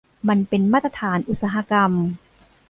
[0.29, 1.91] มันเป็นมาตรฐานอุตสาหกรรม